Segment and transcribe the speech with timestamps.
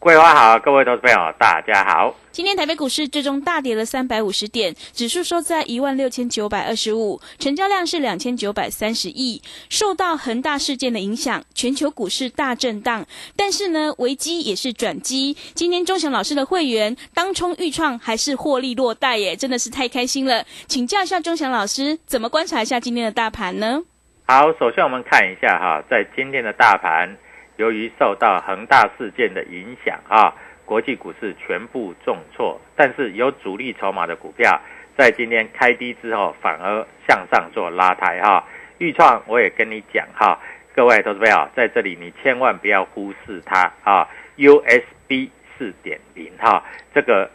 [0.00, 2.14] 桂花好，各位投资朋友大家好。
[2.32, 9.42] 今天台北股市最终大跌了三百五十点，指数收在一万六千九百二十五，成交量是两千九百三十亿。
[9.68, 13.04] 受到恒大事件的影响，全球股市大震荡。
[13.36, 15.36] 但是呢，危机也是转机。
[15.54, 20.42] 今天钟祥老师的会员当冲预创还是获利落袋耶，真的是太开心了。
[20.66, 23.82] 请教一下钟祥老师，怎么观察一下今天的大盘呢？
[24.24, 27.18] 好，首先我们看一下哈，在今天的大盘，
[27.60, 30.32] 由于受到恒大事件的影响啊。
[30.64, 34.60] 国际股市全部重挫，但是有主力筹码的股票
[34.96, 38.44] 在今天开低之后反而向上做拉抬哈。
[38.78, 40.38] 豫创我也跟你讲哈，
[40.72, 44.08] 各位投资朋友在这里你千万不要忽视它啊。
[44.36, 45.28] USB
[45.58, 46.62] 四点零哈，
[46.94, 47.28] 这个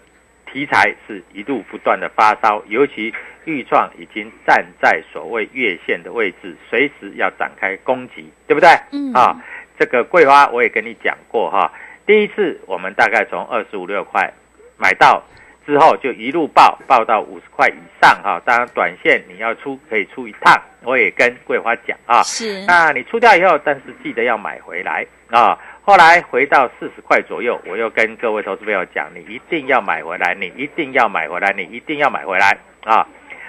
[0.50, 3.14] 题材是一度不断的发烧，尤其
[3.44, 8.70] 豫创已经站在所谓月线的位置，随时要展开攻击，对不对？
[8.94, 9.44] 嗯啊，
[9.78, 11.72] 这个桂花我也跟你讲过哈。
[12.06, 14.32] 第一次我们大概从二十五六块
[14.78, 15.24] 买到
[15.66, 18.40] 之后，就一路报报到五十块以上哈。
[18.46, 22.22] 当然，短线你要出可以出一趟，我也跟桂花讲啊。
[22.24, 22.64] 是。
[22.66, 25.58] 那你出掉以后，但是记得要买回来啊。
[25.82, 33.08] 后来回到四十块左右，我又跟各位投资朋友讲，你一定要买回来，你一定要买回来，你一定要买回来啊。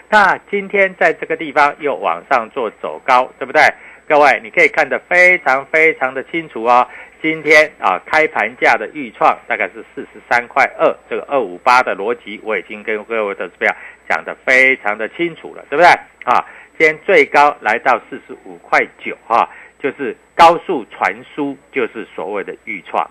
[0.09, 3.63] 那今天在这个地方又往上做走高，对不对？
[4.09, 6.87] 各位，你可以看得非常非常的清楚哦。
[7.21, 13.75] 今天啊，开盘价的预创大概是四十三块二，这个二五八的逻辑我已经跟各位的资料
[14.09, 15.89] 讲得非常的清楚了，对不对？
[16.23, 16.47] 啊，
[16.79, 19.49] 今天最高来到四十五块九，哈，
[19.81, 23.11] 就是高速传输，就是所谓的预创。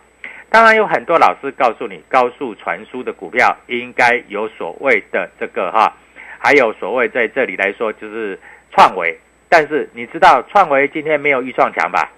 [0.49, 5.93] 当然有很多老师告诉你，高速传输的股票应该有所谓的这个哈，
[6.39, 8.39] 还有所谓在这里来说就是
[8.71, 9.19] 创维，
[9.49, 12.11] 但是你知道创维今天没有预创强吧？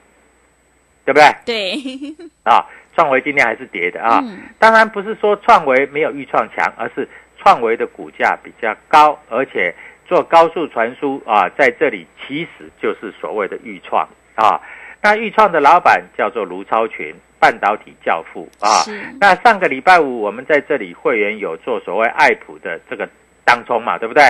[1.06, 1.34] 对不对？
[1.46, 2.66] 对，啊，
[2.96, 4.20] 创维今天还是跌的啊。
[4.24, 7.08] 嗯当然不是说创维没有预创强，而是
[7.38, 9.74] 创维的股价比较高，而且
[10.06, 14.06] 做高速传输啊，在这里其实就是所谓的预创
[14.36, 14.59] 啊。
[15.02, 18.82] 那预创的老板叫做卢超群，半导体教父啊。
[18.84, 23.08] 是那上个礼拜五我们在这里会员有做所谓爱普的这个
[23.46, 24.24] 当冲嘛，对不对？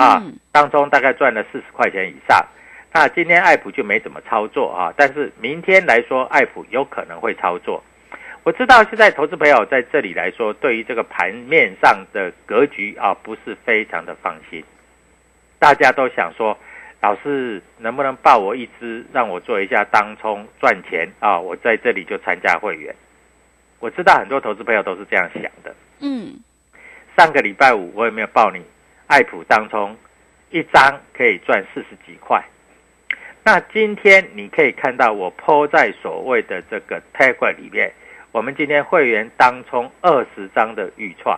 [0.00, 2.44] 啊，嗯当中大概赚了四十块钱以上。
[2.92, 7.82] 那今天爱普就没怎么操作啊，但是明天来说，爱普有可能会操作。
[8.42, 14.64] 我知道现在投资朋友在这里来说，对于这个盘面上的格局啊，不是非常的放心。
[15.58, 16.56] 大家都想说，
[17.02, 21.38] 老师能不能报我一支，让我做一下当冲赚钱啊？
[21.38, 22.94] 我在这里就参加会员。
[23.78, 25.74] 我知道很多投资朋友都是这样想的。
[26.00, 26.34] 嗯，
[27.16, 28.60] 上个礼拜五我有没有报你
[29.10, 29.96] 爱普当中
[30.50, 32.40] 一张可以赚四十几块？
[33.42, 37.92] 那今天你可以看到我抛在所谓的这个 Telegram 里面，
[38.30, 41.36] 我们今天会员当冲二十张的预创，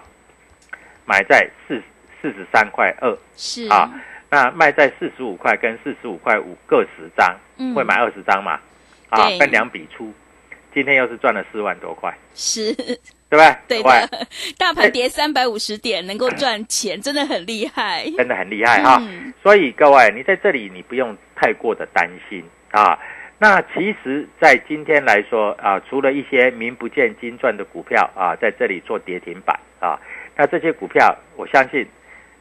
[1.07, 1.83] 买在四
[2.21, 3.91] 四十三块二是啊。
[4.29, 8.61] 那卖在四十五块跟四十五块五各十张，嗯会买二十张嘛？
[9.09, 10.13] 啊，分两笔出，
[10.75, 12.75] 今天又是赚了四万多块，是，
[13.33, 13.83] 对不对？
[13.83, 14.27] 对的，
[14.59, 18.05] 大盘跌三百五十点能够赚钱，真的很厉害。
[18.19, 18.99] 真的很厉害哈。
[19.01, 22.99] 嗯所以各位，你在这里你不用太过的担心啊。
[23.39, 29.99] 那其实，在今天来说啊，除了一些名不见经传的股票啊，在这里做跌停板啊，
[30.37, 31.85] 那这些股票，我相信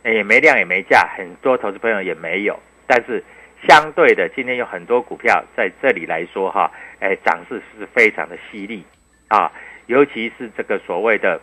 [0.04, 2.60] 诶也没量也没价，很多投资朋友也没有。
[2.86, 3.24] 但是
[3.68, 8.84] 相对的，今天有很多股票在这里来说哈，诶，涨势是非常的犀利
[9.30, 9.52] 啊，
[9.88, 11.40] 尤其是这个所谓的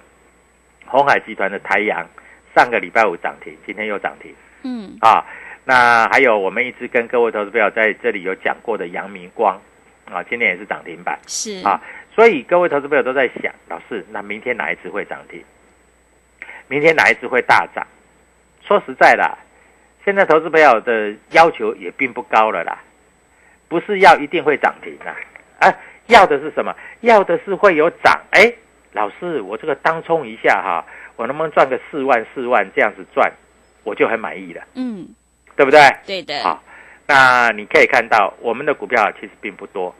[0.86, 2.06] 红海集团的台阳，
[2.54, 4.34] 上个礼拜五涨停，今天又涨停。
[4.62, 5.24] 嗯，啊，
[5.64, 9.60] 那还有我们一直跟各位投资朋友在这里有讲过的阳明光
[10.10, 11.80] 啊，今天也是涨停板是啊，
[12.14, 15.44] 所以各位投资朋友都在想，老师，那明天哪一只会涨停？
[16.66, 17.86] 明天哪一只会大涨？
[18.66, 19.38] 说实在的，
[20.04, 22.78] 现在投资朋友的要求也并不高了啦，
[23.68, 25.16] 不是要一定会涨停啊，
[25.60, 25.74] 啊，
[26.08, 26.74] 要的是什么？
[27.00, 28.20] 要的是会有涨。
[28.32, 28.52] 哎，
[28.92, 30.84] 老师，我这个当冲一下哈，
[31.16, 33.32] 我能不能赚个四万四万这样子赚，
[33.84, 34.62] 我就很满意了。
[34.74, 35.08] 嗯，
[35.56, 35.80] 对不对？
[36.06, 36.62] 对的，好，
[37.06, 39.94] 那你可以看到我们的股票其实并不多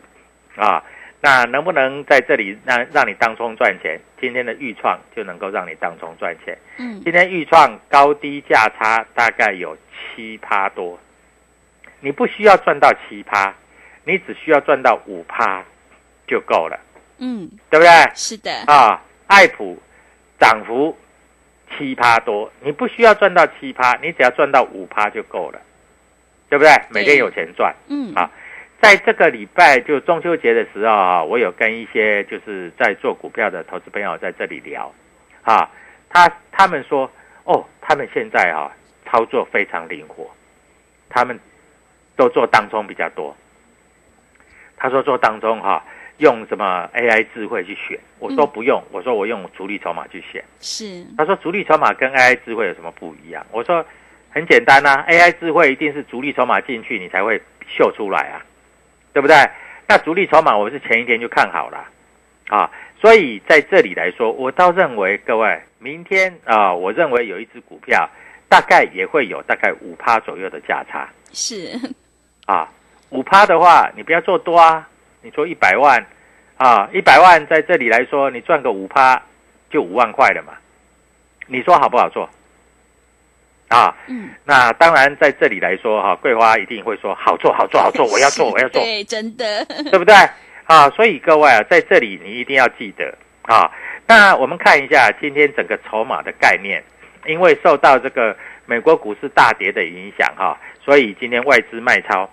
[0.56, 0.82] 啊。
[1.20, 4.00] 那能不能在这里让让你当冲赚钱？
[4.20, 6.56] 今天的预创就能够让你当冲赚钱。
[6.78, 9.76] 嗯，今天预创高低价差大概有
[10.14, 10.96] 七趴多，
[12.00, 13.52] 你不需要赚到七趴，
[14.04, 15.64] 你只需要赚到五趴
[16.28, 16.78] 就够了，
[17.18, 17.90] 嗯，对不对？
[18.14, 19.76] 是的，啊，爱普
[20.38, 20.96] 涨幅
[21.76, 25.60] 七趴多，你不需要赚到七趴，你只要赚到五趴就够了，
[26.48, 26.70] 对不对？
[26.90, 27.74] 每天有钱赚。
[27.88, 28.30] 嗯，啊
[28.80, 34.94] 在这个礼拜就中秋节的时候啊，我有跟一些就是在做股票的投资朋友在这里聊，
[35.42, 35.68] 啊，
[36.08, 37.10] 他他们说
[37.42, 38.70] 哦，他们现在啊
[39.04, 40.30] 操作非常灵活，
[41.08, 41.36] 他们
[42.14, 43.36] 都做当中比较多。
[44.76, 45.84] 他说做当中哈、
[46.18, 50.44] 用什么 AI 智慧去选，我说嗯不用，我说我用主力筹码去选。
[50.60, 53.44] 是，他说主力筹码跟 AI 智慧有什么不一样？
[53.50, 53.84] 我说
[54.30, 58.44] 很简单呐、a i 智慧一定是主力筹码进去你才会秀出来啊，
[59.12, 59.36] 对不对？
[59.86, 61.82] 那主力筹码我是前一天就看好了
[62.48, 62.70] 啊，
[63.00, 68.08] 所以在这里来说，我倒认为各位明天啊，我认为有一只股票
[68.48, 71.78] 大概也会有大概五趴左右的价差是，
[72.46, 72.70] 啊，
[73.10, 74.86] 五趴的话你不要做多啊，
[75.22, 76.04] 你说一百万
[76.56, 79.20] 啊，一百万在这里来说你赚个五趴
[79.70, 80.52] 就五万块了嘛，
[81.46, 82.28] 你说好不好做？
[83.68, 90.14] 啊，嗯，那当然在这里来说哈、桂花一定会说好做好做好做， 我要做我要做，对，真的，对不对？
[90.64, 93.70] 啊，所以各位啊，在这里你一定要记得啊。
[94.06, 96.82] 那我们看一下今天整个筹码的概念，
[97.26, 98.34] 因为受到这个
[98.64, 102.30] 美国股市大跌的影响哈、所以今天外资卖超，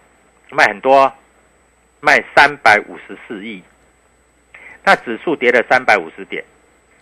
[0.52, 1.12] 卖很多，
[2.06, 3.64] 卖三百五十四亿。
[4.84, 6.44] 那指数跌了三百五十点，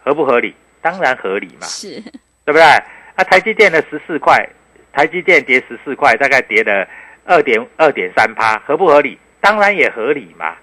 [0.02, 0.56] 合不合理？
[0.82, 1.68] 当然合理嘛。
[1.68, 2.02] 是，
[2.46, 2.62] 对不对？
[2.64, 4.48] 啊，台积电的十四块，
[4.94, 6.88] 台积电跌十四块，大概跌了
[7.26, 9.20] 二点二点三趴，合不合理？
[9.42, 10.56] 当然也合理嘛，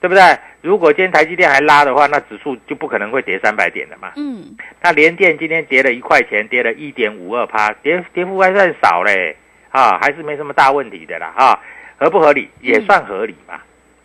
[0.00, 0.22] 对不对？
[0.60, 4.12] 如果今天台积电还拉的话，那指数就不可能会跌三百点了嘛。
[4.16, 9.34] 嗯，那联电今天跌了一块钱，跌了一点五二趴，跌跌幅还算少嘞，
[9.70, 11.58] 啊，还是没什么大问题的啦，啊，
[11.98, 12.50] 合不合理？
[12.60, 13.58] 也算合理嘛，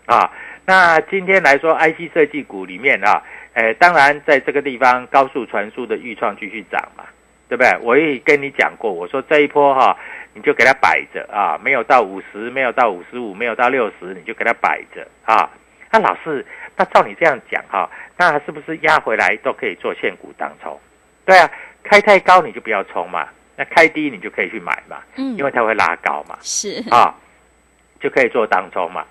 [0.06, 0.32] 啊，
[0.66, 3.22] 那今天来说，IC 设计股里面啊，
[3.54, 7.04] 呃，当然在这个地方高速传输的预创继续涨嘛，
[7.50, 7.78] 对不对？
[7.82, 9.98] 我也跟你讲过，我说这一波哈、
[10.34, 15.50] 你就给它摆着啊，没有到五十，没有到五十五，没有到六十，你就给它摆着啊。
[15.92, 16.46] 那老师，
[16.76, 20.78] 那照你这样讲哈、那是不是压回来都可以做现股当冲？
[21.26, 21.50] 对啊，
[21.84, 27.16] 开太高你就不要冲嘛，那开低你就可以去买嘛，嗯，因为它会拉高嘛，是，啊，
[28.00, 29.06] 就可以做当冲嘛。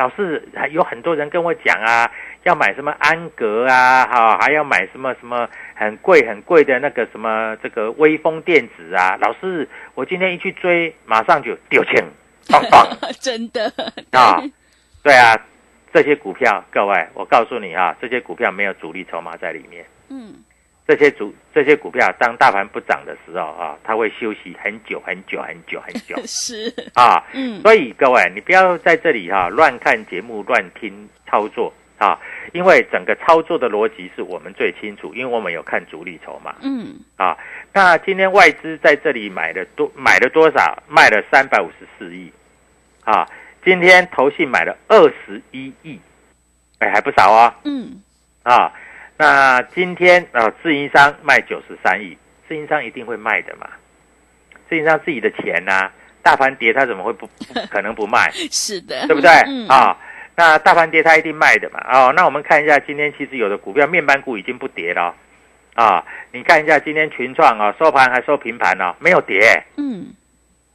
[0.00, 2.10] 老师，还有很多人跟我讲啊，
[2.44, 9.18] 要买什么安格啊，哈、还要买什么什么很贵很贵的那个什么这个微风电子啊。
[9.20, 12.02] 老师，我今天一去追，马上就丢钱，
[12.48, 12.86] 棒棒
[13.20, 13.70] 真的，
[14.12, 14.42] 啊！
[15.02, 15.36] 对啊，
[15.92, 19.84] 这些股票，各位，我告诉你啊，这些股票没有主力筹码在里面。
[20.08, 20.32] 嗯，
[20.90, 27.22] 这些主这些股票，当大盘不涨的时候啊，它会休息很久很久很久很久 是，啊。
[27.32, 32.18] 嗯，所以各位，你不要在这里哈、乱看节目、乱听操作啊，
[32.52, 37.38] 因为整个操作的逻辑是我们最清楚，因为我们有看主力筹码嗯，啊。
[37.72, 40.82] 那今天外资在这里买了多买了多少？
[40.88, 42.32] 卖了三百五十四亿
[43.04, 43.24] 啊。
[43.64, 46.00] 今天投信买了二十一亿，
[46.80, 48.02] 哎，还不少啊嗯，
[48.42, 48.72] 啊。
[49.20, 52.16] 那今天啊，自营商卖九十三亿，
[52.48, 53.68] 自营商一定会卖的嘛。
[54.66, 55.90] 自营商自己的钱呐、
[56.22, 58.30] 大盘跌他怎么会不不 可能不卖？
[58.50, 59.30] 是的，对不对？
[59.46, 59.94] 嗯，啊，
[60.36, 61.78] 那大盘跌它一定卖的嘛。
[61.92, 65.14] 哦，那我们看一下今天其实有的股票面板股已经不跌了
[65.76, 65.84] 哦。
[65.84, 70.06] 啊，你看一下今天群创啊，收盘还收平盘哦，没有跌，嗯，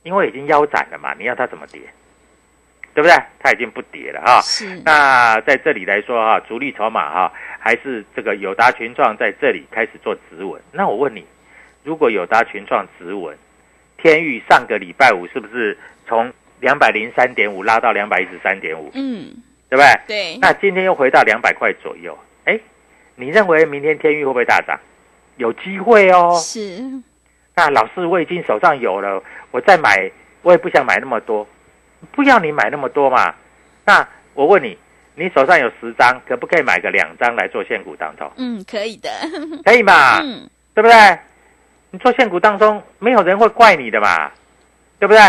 [0.04, 1.82] 因为已经腰斩了嘛，你要它怎么跌？
[2.96, 3.16] 对不对？
[3.40, 4.42] 它已经不跌了啊。
[4.42, 10.60] 是，那在这里来说哈、主力筹码哈、还是这个友达群创在这里开始做止稳。
[10.72, 11.26] 那我问你，
[11.84, 13.38] 如果友达群创止稳，
[13.98, 19.28] 天域上个礼拜五是不是从两百零三点五拉到两百一十三点五，嗯，
[19.70, 20.00] 对不对？
[20.08, 22.58] 对，那今天又回到两百块左右，哎，
[23.16, 24.80] 你认为明天天域会不会大涨？
[25.36, 26.34] 有机会哦。
[26.40, 26.82] 是，
[27.56, 29.22] 那老师我已经手上有了，
[29.52, 30.10] 我再买，
[30.44, 31.46] 我也不想买那么多，
[32.12, 33.34] 不要你买那么多嘛。
[33.86, 34.78] 那我问你，
[35.16, 38.32] 你手上有十张，可不可以买个两张来做现股当中？
[38.38, 39.10] 嗯，可以的，
[39.64, 40.20] 可以嘛？
[40.22, 41.20] 嗯，对不对？
[41.92, 44.32] 你做现股当中，没有人会怪你的嘛，
[45.00, 45.20] 对不对？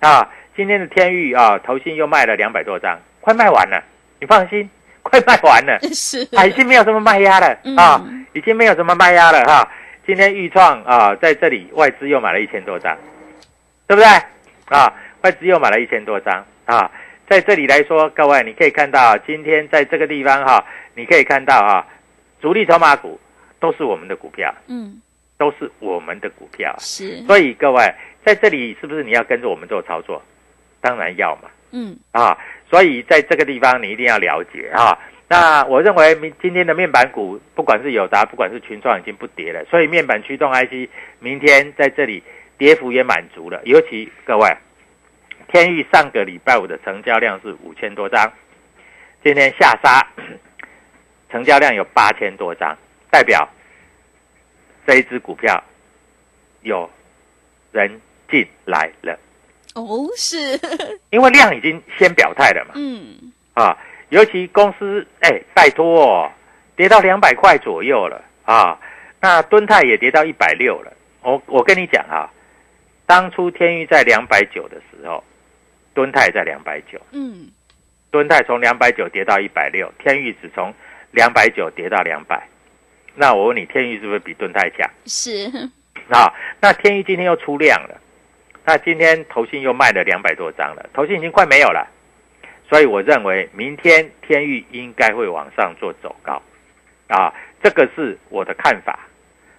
[0.00, 3.82] 啊，今天的天域啊，投信又卖了两百多张，快卖完了，
[4.20, 4.70] 你放心，
[5.02, 5.78] 快卖完了。
[5.92, 9.68] 是，啊，已经没有什么卖压了嗯啊，已经没有什么卖压了哈。
[10.06, 12.96] 今天豫创啊，在这里外资又买了一千多张，
[13.86, 14.08] 对不对？
[14.74, 16.90] 啊，外资又买了一千多张啊，
[17.28, 21.86] 在这里来说，各位你可以看到，今天在这个地方哈，你可以看到啊，
[22.40, 23.18] 主力筹码股
[23.58, 25.00] 都是我们的股票，嗯，
[25.36, 27.92] 都是我们的股票，是，所以各位
[28.24, 30.22] 在这里是不是你要跟着我们做操作？
[30.80, 31.50] 当然要嘛。
[31.72, 32.38] 嗯，啊，
[32.70, 34.98] 所以在这个地方你一定要了解啊。
[35.28, 42.22] 那我认为明今天的面板股，不管是友达，不管是群创，已经不跌了，所以面板驱动 IC 明天在这里
[42.56, 43.60] 跌幅也满足了。
[43.64, 44.48] 尤其各位，
[45.48, 48.30] 天域上个礼拜五的成交量是五千多张，
[49.24, 50.06] 今天下杀，
[51.30, 52.76] 成交量有八千多张，
[53.10, 53.48] 代表
[54.86, 55.62] 这一只股票
[56.62, 56.88] 有
[57.72, 58.00] 人
[58.30, 59.18] 进来了，
[59.74, 60.36] 哦，是，
[61.10, 62.72] 因为量已经先表态了嘛。
[62.76, 63.76] 嗯，啊，
[64.10, 66.30] 尤其公司哎，拜托哦，
[66.76, 68.22] 跌到两百块左右了。
[68.44, 68.78] 啊，
[69.20, 70.90] 那敦泰也跌到一百六了。
[71.20, 72.30] 我我跟你讲啊，
[73.04, 75.22] 当初天域在两百九的时候，
[75.98, 77.48] 敦泰在两百九，嗯，
[78.12, 80.72] 敦泰从两百九跌到一百六，天域只从
[81.10, 82.40] 两百九跌到两百。
[83.16, 84.88] 那我问你，天域是不是比敦泰强？
[85.06, 85.50] 是，
[86.08, 88.00] 啊，那天域今天又出量了，
[88.64, 91.84] 那今天投信又卖了两百多张了，投信已经快没有了，
[92.68, 96.40] 所以我认为明天天域应该会往上做走高，
[97.08, 99.00] 啊，这个是我的看法。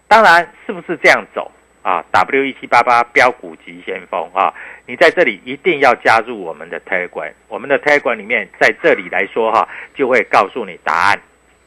[0.07, 1.51] 当然，是不是这样走
[1.81, 4.53] 啊？W 一七八八标股急先锋啊，
[4.85, 11.19] 你在这里一定要加入我们的 Telegram，我们的 Telegram 里面在这里来说哈、就会告诉你答案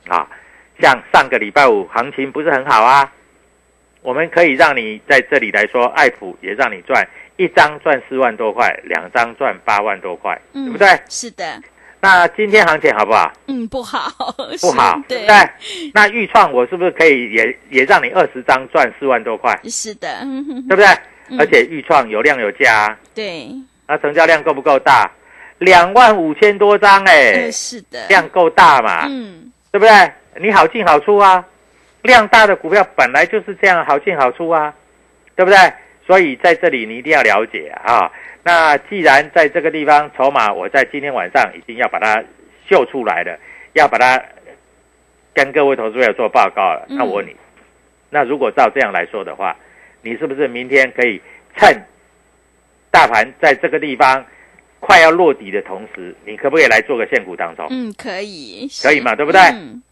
[0.08, 0.28] 啊。
[0.80, 3.12] 像上个礼拜五行情不是很好啊，
[4.00, 10.88] 我们可以让你在这里来说，爱普也让你赚一张赚四万多块，两张赚八万多块，对不对？
[11.08, 11.62] 是的，
[12.04, 13.30] 那今天行情好不好？
[13.46, 14.10] 嗯，不好，
[14.60, 15.90] 不好，对对不，对？
[15.94, 20.86] 那预创我是不是可以也也让你二十张赚四万多块，是的，嗯哼对不对？
[21.28, 23.48] 嗯而且预创有量有价啊，对，
[23.86, 25.08] 那成交量够不够大？
[25.58, 29.06] 两万五千多张哎、呃是的，量够大嘛？
[29.08, 30.12] 嗯，对不对？
[30.40, 31.42] 你好进好出啊，
[32.02, 34.74] 量大的股票本来就是这样好进好出啊，
[35.36, 35.56] 对不对？
[36.12, 38.12] 所以在这里你一定要了解啊。
[38.42, 42.22] 那既然在这个地方筹码，我在今天晚上已经要把它
[42.68, 43.38] 秀出来了，
[43.72, 44.22] 要把它
[45.32, 46.84] 跟各位投资者做报告了。
[46.90, 47.34] 嗯那我问你，
[48.10, 49.56] 那如果照这样来说的话，
[50.02, 51.18] 你是不是明天可以
[51.56, 51.82] 趁
[52.90, 54.22] 大盘在这个地方
[54.80, 57.66] 快要落底的同时，你可不可以来做个现股当中？
[57.70, 59.82] 嗯，可以，可以嘛对不对嗯，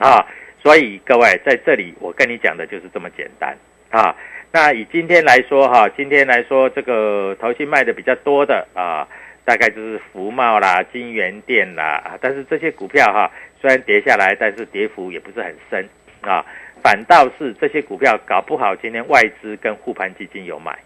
[0.00, 0.26] 啊，
[0.60, 3.56] 所以各位在这里，我跟你讲的就是这么简单
[3.90, 4.12] 啊。
[4.52, 9.06] 那以今天来说哈、今天来说这个投信卖的比较多的啊，
[9.44, 13.30] 大概就是福茂啦、金源店啦，啊但是这些股票哈、
[13.60, 15.88] 虽然跌下来，但是跌幅也不是很深
[16.22, 16.44] 啊，
[16.82, 20.76] 反倒是这些股票搞不好今天外资跟护盘基金有买。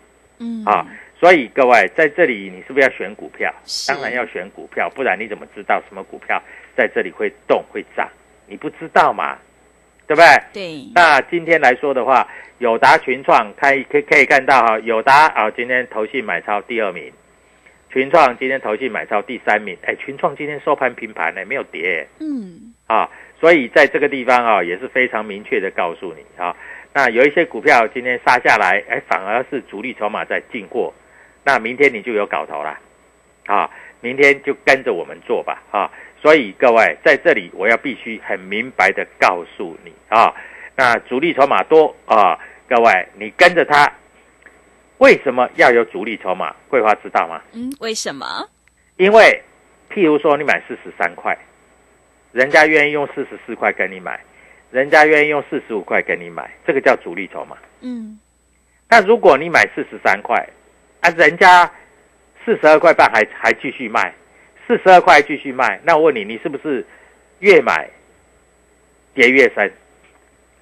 [0.40, 0.87] 嗯，啊，
[1.18, 3.50] 所以各位在这里，你是不是要选股票？
[3.64, 6.42] 是当然要选股票，不然你怎么知道什么股票
[6.76, 8.09] 在这里会动会涨？
[8.47, 9.38] 你不知道嘛，
[10.06, 10.26] 对不对？
[10.52, 12.26] 对，那今天来说的话，
[12.58, 17.12] 友达群创看可以可以看到哈，友达啊今天投信买超第二名，
[17.90, 19.76] 群创今天投信买超第三名。
[19.84, 22.06] 哎，群创今天收盘平盘呢，没有跌。
[22.20, 23.08] 嗯，啊，
[23.40, 26.54] 所以在这个地方啊也是非常明确的告诉你啊。
[26.92, 30.92] 那有一些股票今天杀下来，哎，反而是主力筹码在进货，
[31.44, 32.78] 那明天你就有搞头啦，
[33.46, 33.68] 啊，
[34.00, 35.90] 明天就跟着我们做吧，啊，
[36.25, 40.35] 所以各位在这里我要必须很明白的告诉你啊，
[40.75, 43.93] 那主力筹码多啊，各位你跟着他，
[44.97, 46.57] 为什么要有主力筹码？
[46.66, 47.43] 桂花知道吗？
[47.52, 48.25] 嗯，为什么？
[48.97, 49.43] 因为
[49.90, 51.37] 譬如说你买四十三块，
[52.33, 54.19] 人家愿意用四十四块跟你买，
[54.71, 57.59] 人家愿意用四十五块跟你买，这个叫主力筹码。
[57.83, 58.19] 嗯，
[58.88, 60.35] 那如果你买四十三块，
[61.02, 61.71] 啊，人家
[62.47, 64.14] 四十二块半还还继续卖，
[64.66, 66.85] 四十二块继续卖，那我问你，你是不是
[67.40, 67.88] 越买
[69.14, 69.73] 跌越深？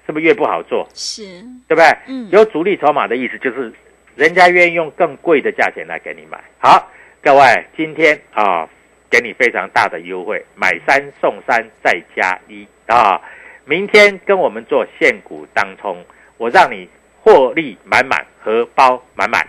[0.05, 0.87] 是不是越不好做？
[0.93, 1.23] 是，
[1.67, 1.85] 对不对？
[2.07, 3.71] 嗯有主力筹码的意思就是，
[4.15, 6.37] 人家愿意用更贵的价钱来给你买。
[6.59, 6.91] 好，
[7.21, 8.67] 各位，今天啊，
[9.09, 13.21] 给你非常大的优惠，买三送三再加一啊！
[13.65, 16.03] 明天跟我们做现股当冲，
[16.37, 16.89] 我让你
[17.21, 19.47] 获利满满，荷包满满。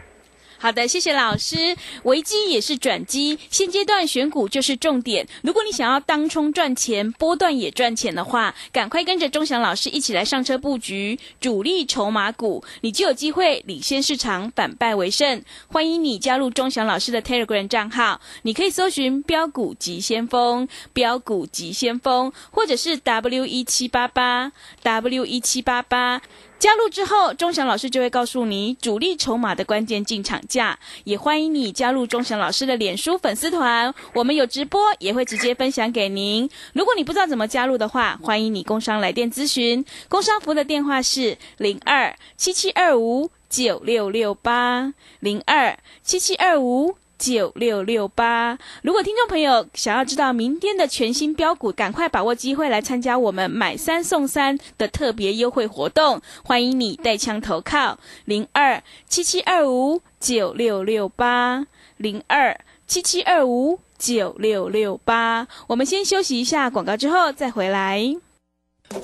[0.65, 1.77] 好的，谢谢老师。
[2.05, 5.29] 危机也是转机，现阶段选股就是重点。
[5.43, 15.45] 如果你想要当冲赚钱，波段也赚钱的话，赶快跟着钟祥老师一起来上车布局主力筹码股，你就有机会领先市场，反败为胜。
[15.69, 24.51] 欢迎你加入钟祥老师的 Telegram 账号，你可以搜寻“标股急先锋”、“标股急先锋”，或者是 W 一七八八
[24.83, 26.23] W 一七八八。
[26.59, 36.49] 加入之后，钟祥老师就会告诉你主力筹码的关键进场价，也欢迎你加入钟祥老师的脸书粉丝团，我们有直播，也会直接分享给您。
[36.73, 46.97] 如果你不知道怎么加入的话，欢迎你工商来电咨询，工商服的电话是零二七七二五九六六八零二七七二五。
[47.33, 48.59] 九六六八。
[48.83, 61.67] 如果听众朋友想要知道明天的全新标股，赶快把握机会来参加我们买三送三的特别优惠活动，欢迎你带枪投靠零二七七二五九六六八
[61.97, 65.49] 零二七七二五九六六八。
[65.67, 68.15] 我们先休息一下广告，之后再回来。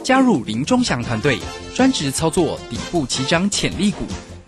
[0.05, 1.39] 加入林中祥团队，
[1.75, 4.05] 专职操作底部起涨潜力股，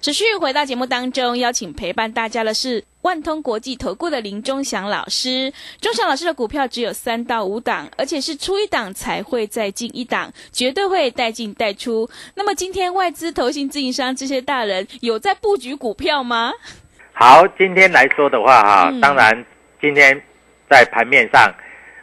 [0.00, 5.52] 持续回到节目当中，邀请陪伴大家的是万通国际投顾的林忠祥老师。
[5.80, 12.08] 忠祥老师的股票只有三到五档，而且是出一档才会再进一档，绝对会带进带出。
[12.36, 16.52] 那么今天外资、投信、自营商这些大人有在布局股票吗？
[17.12, 19.44] 好，今天来说的话哈，嗯当然
[19.80, 20.22] 今天
[20.70, 21.52] 在盘面上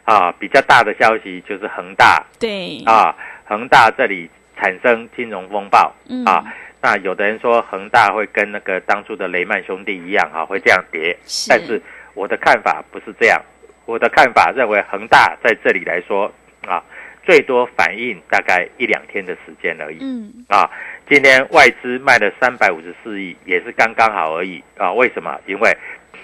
[0.04, 4.28] 啊比较大的消息就是恒大对，啊，恒大这里
[4.58, 6.44] 产生金融风暴嗯啊。
[6.84, 11.80] 那有的人说恒大会跟那个当初的雷曼兄弟一样哈、会这样跌，是但是
[12.12, 13.40] 我的看法不是这样，
[13.86, 16.30] 我的看法认为恒大在这里来说
[16.66, 16.84] 啊，
[17.24, 19.96] 最多反应大概一两天的时间而已。
[20.02, 20.70] 嗯，啊，
[21.08, 24.92] 今天外资卖了三百五十四亿，也是刚刚好而已啊。
[24.92, 25.40] 为什么？
[25.46, 25.74] 因为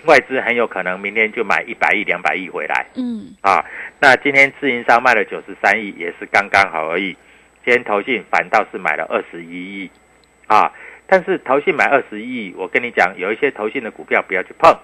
[0.05, 3.65] 外资很有可能明天就买一百亿、两百亿回来嗯，啊。
[3.99, 7.17] 那今天自营商卖了九十三亿，也是刚刚好而已。
[7.65, 9.91] 今天投信反倒是买了二十一亿
[10.51, 10.73] 啊，
[11.07, 14.77] 但是投信买二十一亿，我跟你讲，有一些投信的股票不要去碰，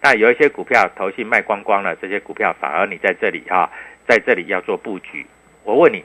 [0.00, 3.68] 那有一些股票投信卖光光了，这些股票反而你在这里啊，
[4.06, 5.26] 在这里要做布局。
[5.64, 6.04] 我问你，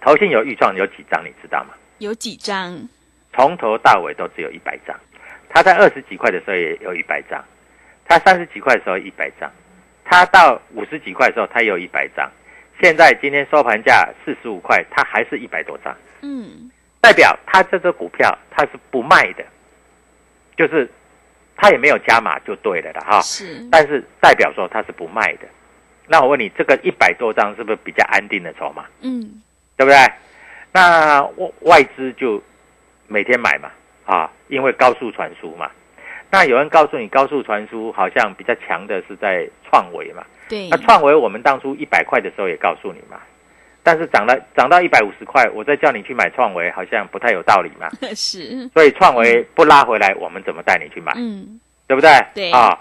[0.00, 1.74] 投信有预创有几张，你知道吗？
[1.98, 2.88] 有几张？
[3.32, 4.96] 从头到尾都只有一百张，
[5.48, 7.44] 他在二十几块的时候也有一百张，
[8.04, 9.50] 他三十几块的时候一百张，
[10.04, 12.30] 他到五十几块的时候他也有一百张，
[12.80, 16.70] 现在今天收盘价四十五块，他还是一百多张，嗯，
[17.04, 19.44] 代表他这只股票他是不卖的，
[20.56, 20.90] 就是
[21.54, 25.46] 他也没有加码就对了的哈，是，但是代表说他是不卖的。
[26.06, 28.86] 那我问你，这个一百多张是不是比较安定的筹码？
[29.02, 29.42] 嗯，
[29.76, 29.98] 对不对？
[30.72, 32.42] 那外外资就
[33.06, 33.70] 每天买嘛，
[34.06, 35.70] 啊，因为高速传输嘛。
[36.30, 40.24] 那有人告诉你，高速传输好像比较强的是在创维嘛。
[40.48, 43.20] 对那，创维我们当初一百块的时候也告诉你嘛，
[43.84, 47.88] 但是涨了涨到一百五十块，我再叫你去买创维，好像不太有道理嘛。
[48.16, 51.12] 是，所以创维不拉回来，我们怎么带你去买？
[51.16, 52.10] 嗯，对不对？
[52.34, 52.76] 对啊，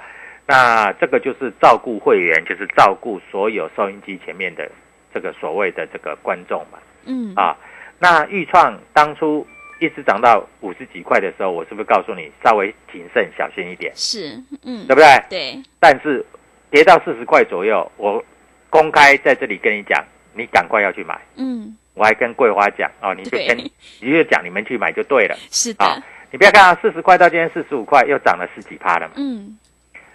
[0.47, 4.67] 那这个就是照顾会员，就是照顾所有收音机前面的
[5.13, 6.79] 这个所谓的这个观众嘛。
[7.05, 7.57] 嗯，啊，
[7.99, 9.45] 那豫创当初
[9.81, 15.23] 一直涨到五十几块的时候，我是不是告诉你稍微谨慎小心一点，是，嗯对，不对？
[15.29, 16.25] 对，但是
[16.71, 18.23] 跌到四十块左右，我
[18.69, 20.01] 公开在这里跟你讲，
[20.33, 21.19] 你赶快要去买。
[21.35, 26.03] 嗯，我还跟桂花讲哦，你就对跟你就讲你们去买就对了是啊的，。
[26.31, 29.13] 你不要看啊，四十块到今天四十五块，又涨了十几趴了嘛。
[29.17, 29.57] 嗯，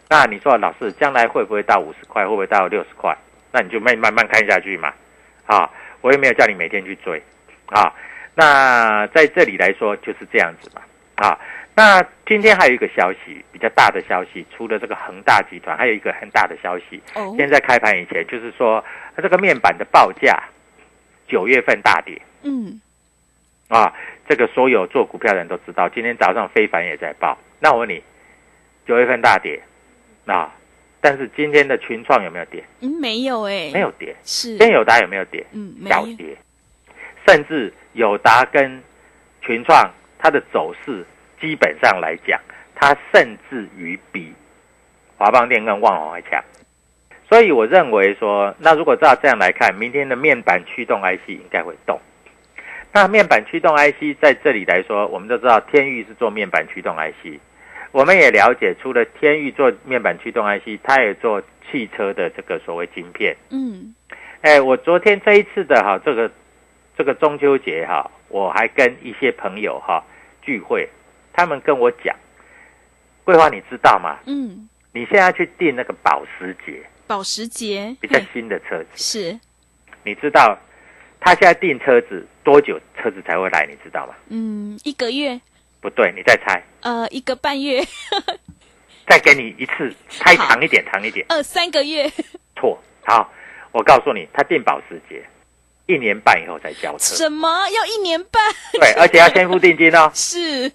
[0.08, 2.24] 那你说老师将来会不会到五十块？
[2.24, 3.16] 会不会到六十块？
[3.52, 4.92] 那你就慢慢慢看下去嘛。
[5.46, 7.22] 啊，我也没有叫你每天去追
[7.66, 7.92] 啊。
[8.34, 10.82] 那在这里来说就是这样子嘛。
[11.18, 11.38] 啊，
[11.74, 17.00] 那今天还有一个消息比较大的消息，除了这个恒大集团，还有一个很大的消息。
[17.14, 18.84] 哦，现在开盘以前就是说，
[19.16, 20.42] 这个面板的报价
[21.28, 22.80] 九月份大跌嗯，
[23.68, 23.92] 啊。
[24.28, 27.38] 这个所有做股票的人都知道，今天早上非凡也在报。
[27.60, 28.02] 那我问你，
[28.86, 29.58] 九月份大跌
[30.26, 30.54] 啊，
[31.00, 32.62] 但是今天的群创有没有跌？
[32.80, 34.14] 嗯，没有哎，没有跌。
[34.22, 35.46] 是今天友达有没有跌？
[35.52, 36.36] 嗯，没跌，
[37.26, 38.82] 甚至友达跟
[39.40, 41.04] 群创它的走势
[41.40, 42.40] 基本上来讲，
[42.74, 44.32] 它甚至于比
[45.16, 46.42] 华邦电跟旺宏还强。
[47.28, 52.00] 所以我认为说，那如果照这样来看，明天的面板驱动 IC 应该会动。
[52.90, 57.38] 那面板驱动 IC 在这里来说，我们都知道天域是做面板驱动 IC，
[57.92, 63.36] 我们也了解，除了天域做面板驱动 IC，它也做汽车的这个所谓晶片。
[63.50, 63.94] 嗯，
[64.40, 66.30] 哎，我昨天这一次的哈，这个
[66.96, 70.04] 这个中秋节哈，我还跟一些朋友哈
[70.42, 70.88] 聚会，
[71.32, 72.14] 他们跟我讲，
[73.24, 74.18] 桂花你知道吗？
[74.26, 79.40] 嗯，你现在去订那个保时捷保时捷比较新的车子，是，
[80.04, 80.58] 你知道
[81.20, 83.66] 他现在订车子多久车子才会来？
[83.66, 84.14] 你知道吗？
[84.28, 85.40] 嗯，一个月，
[85.80, 87.82] 不对，你再猜，呃，一个半月，
[89.06, 92.10] 再给你一次，猜长一点，长一点，呃，三个月，
[92.56, 92.78] 错。
[93.06, 93.32] 好，
[93.72, 95.24] 我告诉你，他订保时捷
[95.88, 98.40] 一年半以后才交车，什么要一年半？
[98.78, 100.10] 对， 而且要先付定金哦。
[100.14, 100.70] 是，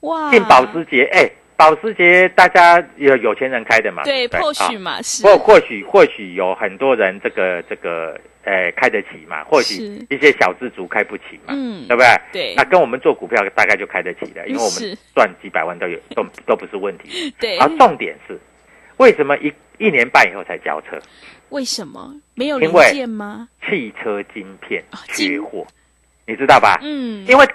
[0.00, 4.02] 哇，进保时捷，哎、保时捷大家有有钱人开的嘛？
[4.02, 9.74] 对，不或许啊嘛，是，或或许或许有很多人这个这个，呃，开得起嘛，或许
[10.08, 12.08] 一些小资族开不起嘛，嗯对不对？
[12.32, 17.30] 对那跟我们做股票大概就开得起的，因为我是们赚几百万都有，都都不是问题。
[17.38, 18.40] 对，而重点是，
[18.96, 21.00] 为什么一一年半以后才交车？
[21.48, 23.48] 为什么没有零件吗？
[23.66, 25.66] 汽车晶片缺货，
[26.26, 26.78] 你知道吧？
[26.82, 27.48] 嗯，因为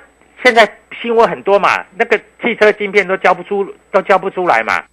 [0.44, 0.70] 现在
[1.02, 4.84] 新闻很多嘛，那个汽车晶片都交不出，都交不出来嘛，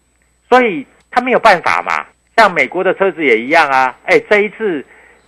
[0.49, 2.07] 所以他没有办法嘛。
[2.37, 4.85] 像美国的车子也一样啊，哎，这一次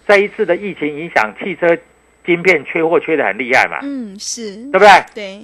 [0.07, 1.77] 这一次的疫情影响，汽车
[2.25, 4.89] 晶片缺货缺的很厉害嘛，嗯，是，对不对？
[5.15, 5.41] 对，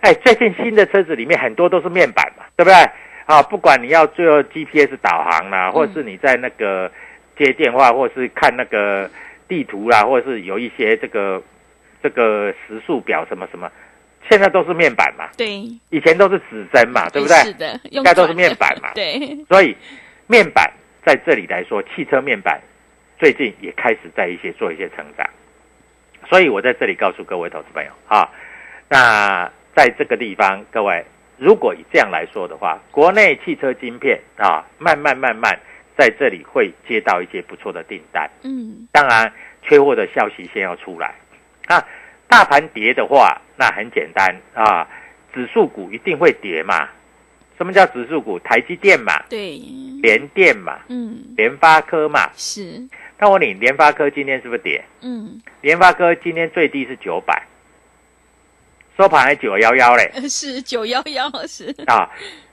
[0.00, 2.74] 哎，最近新的车子里面很多都是面板嘛，对不对？
[3.26, 6.90] 啊，不管你要最后 GPS 导航啦，或者是你在那个
[7.38, 9.10] 接电话，或者是看那个
[9.48, 11.42] 地图啦，或者是有一些这个
[12.02, 13.70] 这个时速表什么什么，
[14.30, 15.48] 现在都是面板嘛，对，
[15.90, 17.36] 以前都是指针嘛，对不对？
[17.38, 18.90] 是的，应应该都是面板嘛。
[18.94, 19.76] 对，所以
[20.26, 20.70] 面板
[21.04, 22.60] 在这里来说，汽车面板
[23.18, 25.28] 最近也开始在一些做一些成长。
[26.30, 28.30] 所以我在这里告诉各位投资朋友啊，
[28.88, 31.04] 那在这个地方，各位
[31.36, 35.58] 如果以这样来说的话，国内汽车晶片啊，慢慢慢慢
[35.96, 38.30] 在这里会接到一些不错的订单。
[38.42, 41.14] 嗯，当然，缺货的消息先要出来。
[41.68, 41.82] 那，
[42.28, 44.86] 大盘跌的话，那很简单啊，
[45.32, 46.88] 指数股一定会跌嘛。
[47.56, 48.36] 什么叫指数股？
[48.40, 49.60] 台积电嘛，对，
[50.02, 52.28] 联电嘛，嗯，联发科嘛。
[52.34, 52.82] 是，
[53.16, 54.84] 那我问你，联发科今天是不是跌？
[55.02, 57.40] 嗯，联发科今天最低是九百，
[58.96, 62.08] 收盘还九幺幺嘞 是九幺幺，是，啊，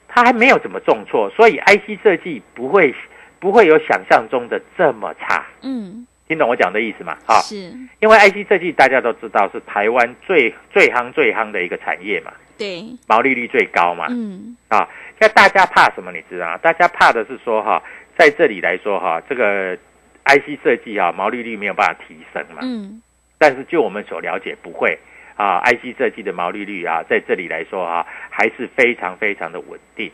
[0.08, 2.94] 它还没有怎么重挫，所以 IC 设计不会
[3.40, 5.46] 不会有想象中的这么差。
[5.62, 7.18] 嗯，听懂我讲的意思吗？
[7.26, 14.08] 啊，是，因为 IC 设计大家都知道是台湾最最夯最夯的一个产业嘛，对，毛利率最高嘛。
[14.10, 14.88] 嗯，啊，
[15.20, 16.12] 那大家怕什么？
[16.12, 16.58] 你知道？
[16.58, 17.82] 大家怕的是说哈，
[18.18, 19.78] 在这里来说哈，这个
[20.26, 22.62] IC 设计哈毛利率没有办法提升嘛。
[22.62, 23.02] 嗯，
[23.38, 24.98] 但是就我们所了解，不会
[25.42, 30.12] 啊，IC 设计的毛利率啊，在这里来说啊，还是非常非常的稳定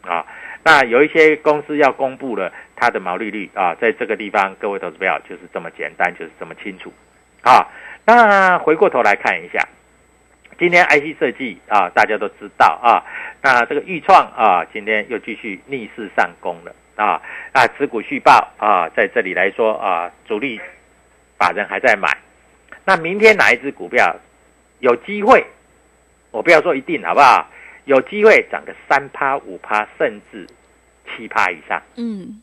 [0.00, 0.24] 啊。
[0.64, 6.90] 那有一些公司要公布了它的毛利率啊，在这个地方，各位投资朋友就是这么简单，就是这么清楚
[7.42, 7.68] 啊。
[8.06, 9.68] 那回过头来看一下，
[10.58, 13.04] 今天 IC 设计啊，大家都知道啊，
[13.42, 17.20] 那这个豫创啊，今天又继续逆势上攻了啊
[17.52, 20.58] 啊，持股续报啊，在这里来说啊，主力
[21.36, 22.08] 法人还在买。
[22.86, 24.16] 那明天哪一只股票
[24.80, 25.44] 有机会？
[26.30, 27.48] 我不要说一定，好不好？
[27.86, 30.46] 有机会涨个三趴、五趴，甚至
[31.06, 32.40] 七趴以上嗯，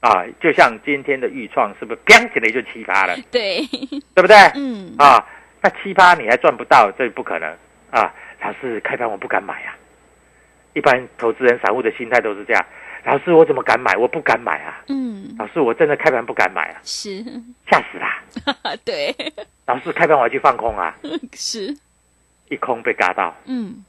[0.00, 0.24] 啊！
[0.40, 3.16] 就像今天的预创，是不是砰起来就七趴了？
[3.30, 3.64] 对，
[4.14, 4.36] 对不对？
[4.56, 5.24] 嗯，啊，
[5.60, 7.48] 那七趴你还赚不到，这不可能
[7.90, 8.12] 啊！
[8.40, 9.76] 老师开盘我不敢买啊。
[10.72, 12.66] 一般投资人、散户的心态都是这样。
[13.04, 13.96] 老师，我怎么敢买？
[13.96, 14.82] 我不敢买啊！
[14.88, 17.22] 嗯，老师，我真的开盘不敢买啊，是，
[17.70, 18.22] 吓死啦！
[18.84, 19.14] 对，
[19.70, 20.92] 老师，开盘我要去放空啊，
[21.32, 21.72] 是，
[22.48, 23.32] 一空被嘎到。
[23.44, 23.84] 嗯，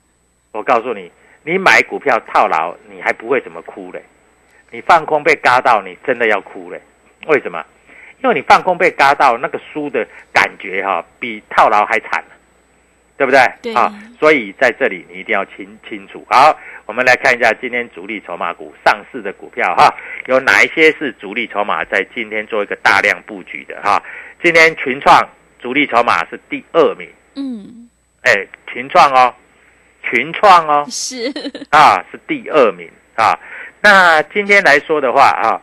[0.51, 1.11] 我告诉你，
[1.43, 4.03] 你买股票套牢，你还不会怎么哭嘞。
[4.69, 6.79] 你放空被嘎到，你真的要哭嘞。
[7.25, 7.65] 为什么？
[8.23, 12.23] 因为你放空被嘎到，那个输的感觉哈，比套牢还惨，
[13.17, 13.39] 对不对？
[13.63, 16.23] 对啊，所以在这里你一定要清清楚。
[16.29, 19.91] 好，我们来看一下今天主力筹码股上市的股票哈，
[20.27, 23.99] 有哪一些是主力筹码在今天做一个大量布局的哈？
[24.43, 25.27] 今天群创
[25.61, 27.89] 主力筹码是第二名，嗯，
[28.23, 29.33] 哎，群创哦，
[30.03, 31.31] 群创哦，是，
[31.69, 32.89] 啊，是第二名。
[33.15, 33.37] 啊。
[33.83, 35.61] 那今天来说的话啊，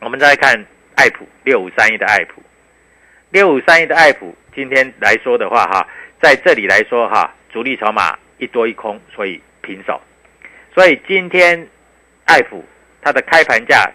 [0.00, 0.64] 我们再看
[0.94, 2.42] 爱普六五三一的爱普，
[3.30, 5.86] 六五三一的爱普，今天来说的话哈，
[6.22, 10.00] 在这里来说哈，主力筹码一多一空，所以平手。
[10.74, 11.68] 所以今天
[12.24, 12.64] 爱普
[13.02, 13.90] 它的开盘价、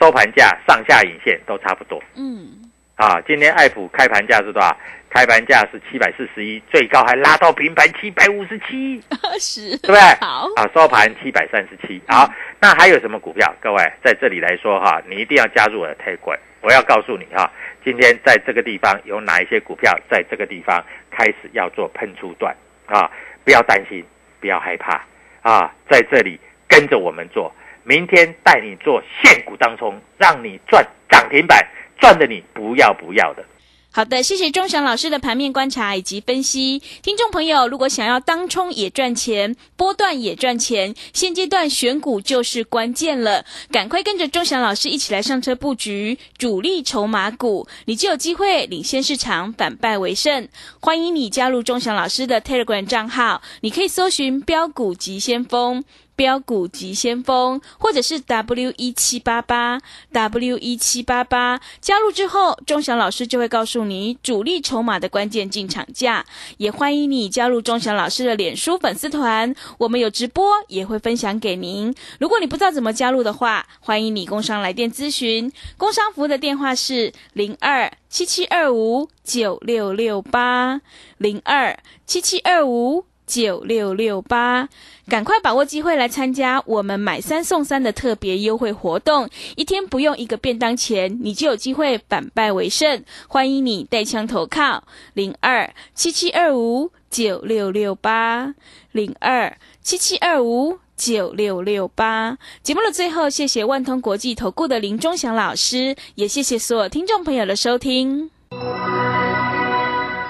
[0.00, 2.00] 收盘价上下影线都差不多。
[2.14, 2.67] 嗯，
[2.98, 4.76] 啊，今天爱普开盘价是多少？
[5.08, 9.00] 开盘价是七百四十一，最高还拉到平盘七百五十七，
[9.38, 10.00] 是，对不对？
[10.20, 12.02] 好，啊，收盘七百三十七。
[12.08, 12.28] 好，
[12.60, 13.54] 那还有什么股票？
[13.60, 17.48] 各位在这里来说哈，你一定要加入我的 t a e 我要告诉你哈，
[17.84, 22.52] 今天在这个地方有哪一些股票在这个地方开始要做喷出段
[22.86, 23.08] 啊？
[23.44, 24.04] 不要担心，
[24.40, 25.00] 不要害怕
[25.40, 31.64] 啊，在这里跟着我们做，明天带你做现股当中，让你赚涨停板，
[31.98, 33.44] 赚的你不要不要的。
[33.90, 36.80] 好的，谢谢钟祥老师的盘面观察以及分析。
[37.02, 43.44] 听众朋友，如果想要当冲也赚钱，波段也赚钱，现阶段选股就是关键了。
[43.72, 50.46] 赶快跟着钟祥老师一起来上车布局主力筹码股，你就有机会领先市场，反败为胜。
[50.80, 55.82] 欢迎你加入钟祥老师的 Telegram 账号，你可以搜寻标股急先锋。
[56.18, 66.26] 标股急先锋，或者是 W 一七八八 W 一七八八，加入之后，钟祥老师就会告诉你主力筹码的关键进场价。
[66.56, 71.94] 也欢迎你加入钟祥老师的脸书粉丝团，我们有直播，也会分享给您。
[72.18, 80.80] 如果你不知道怎么加入的话，欢迎你工商来电咨询，工商服务的电话是零二七七二五九六六八
[81.16, 83.04] 零二七七二五。
[83.28, 84.68] 九六六八，
[85.06, 93.04] 赶快把握机会来参加我们买三送三的特别优惠活动，一天不用一个便当钱，你就有机会反败为胜。
[93.28, 98.54] 欢迎你带枪投靠零二七七二五九六六八
[98.92, 102.38] 零二七七二五九六六八。
[102.62, 108.30] 节目的最后，谢谢万通国际投顾的林忠祥老师，也谢谢所有听众朋友的收听。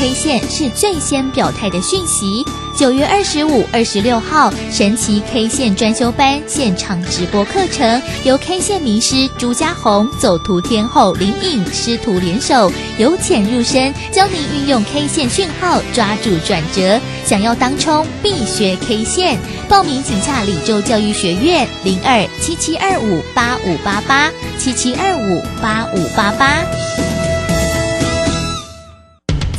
[0.00, 2.42] K 线是最先表态的讯息。
[2.74, 16.98] 九月二十五、二十六号，神奇 K 线专修班现场直播课程，由 K 线名师朱家红、走图天后林颖师徒联手，由浅入深，教您运用 K 线讯号抓住转折。
[17.26, 19.38] 想要当冲，必学 K 线。
[19.68, 26.64] 报名请洽李州教育学院零二七七二五八五八八七七二五八五八八。